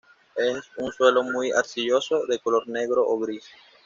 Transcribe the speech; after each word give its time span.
Es 0.35 0.63
un 0.77 0.91
suelo 0.91 1.21
muy 1.21 1.51
arcilloso, 1.51 2.25
de 2.25 2.39
color 2.39 2.67
negro 2.67 3.05
o 3.07 3.19
gris. 3.19 3.45